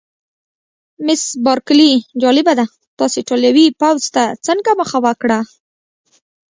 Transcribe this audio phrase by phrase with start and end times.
[1.05, 1.91] مس بارکلي:
[2.21, 2.65] جالبه ده،
[2.97, 5.39] تاسي ایټالوي پوځ ته څنګه مخه وکړه؟